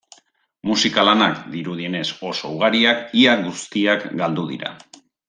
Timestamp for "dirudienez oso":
1.55-2.53